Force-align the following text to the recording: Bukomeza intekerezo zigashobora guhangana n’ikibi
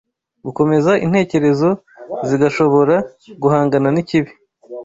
Bukomeza 0.45 0.91
intekerezo 1.05 1.69
zigashobora 2.29 2.95
guhangana 3.41 3.87
n’ikibi 3.91 4.31